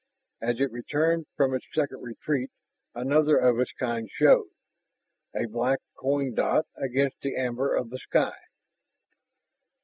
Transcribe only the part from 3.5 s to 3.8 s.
its